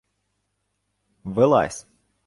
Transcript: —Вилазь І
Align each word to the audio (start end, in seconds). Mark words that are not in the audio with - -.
—Вилазь 1.33 1.81
І 1.85 1.85